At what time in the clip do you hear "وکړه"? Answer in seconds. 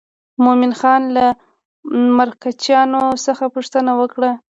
3.99-4.31